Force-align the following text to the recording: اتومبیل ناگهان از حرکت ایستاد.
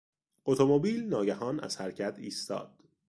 اتومبیل 0.45 1.03
ناگهان 1.09 1.59
از 1.59 1.77
حرکت 1.77 2.15
ایستاد. 2.17 2.71